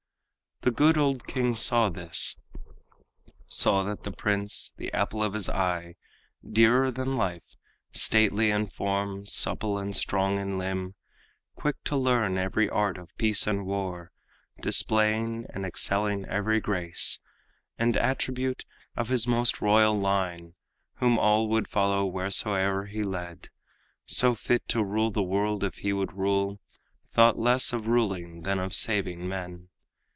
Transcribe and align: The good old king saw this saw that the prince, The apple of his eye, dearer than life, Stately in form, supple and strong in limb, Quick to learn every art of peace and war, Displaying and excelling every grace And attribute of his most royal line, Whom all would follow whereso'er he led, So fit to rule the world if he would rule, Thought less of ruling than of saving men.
The 0.63 0.69
good 0.69 0.95
old 0.95 1.25
king 1.25 1.55
saw 1.55 1.89
this 1.89 2.35
saw 3.47 3.83
that 3.85 4.03
the 4.03 4.11
prince, 4.11 4.71
The 4.77 4.93
apple 4.93 5.23
of 5.23 5.33
his 5.33 5.49
eye, 5.49 5.95
dearer 6.47 6.91
than 6.91 7.17
life, 7.17 7.55
Stately 7.93 8.51
in 8.51 8.67
form, 8.67 9.25
supple 9.25 9.79
and 9.79 9.95
strong 9.95 10.37
in 10.37 10.59
limb, 10.59 10.93
Quick 11.55 11.83
to 11.85 11.95
learn 11.97 12.37
every 12.37 12.69
art 12.69 12.99
of 12.99 13.09
peace 13.17 13.47
and 13.47 13.65
war, 13.65 14.11
Displaying 14.61 15.47
and 15.51 15.65
excelling 15.65 16.25
every 16.27 16.59
grace 16.61 17.17
And 17.79 17.97
attribute 17.97 18.63
of 18.95 19.07
his 19.07 19.27
most 19.27 19.61
royal 19.61 19.99
line, 19.99 20.53
Whom 20.97 21.17
all 21.17 21.47
would 21.49 21.69
follow 21.69 22.05
whereso'er 22.05 22.85
he 22.85 23.01
led, 23.01 23.49
So 24.05 24.35
fit 24.35 24.67
to 24.67 24.83
rule 24.83 25.09
the 25.09 25.23
world 25.23 25.63
if 25.63 25.77
he 25.77 25.91
would 25.91 26.13
rule, 26.13 26.59
Thought 27.15 27.39
less 27.39 27.73
of 27.73 27.87
ruling 27.87 28.41
than 28.43 28.59
of 28.59 28.75
saving 28.75 29.27
men. 29.27 29.69